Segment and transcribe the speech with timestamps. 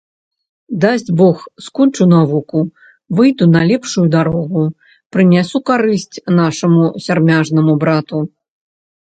[0.83, 2.59] Дасць бог, скончу навуку,
[3.19, 4.63] выйду на лепшую дарогу,
[5.17, 8.25] прынясу карысць нашаму сярмяжнаму брату.